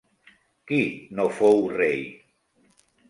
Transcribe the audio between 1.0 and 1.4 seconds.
no